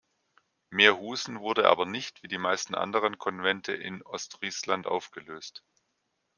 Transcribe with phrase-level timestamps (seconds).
[0.71, 5.63] Meerhusen wurde aber nicht, wie die meisten anderen Konvente in Ostfriesland, aufgelöst.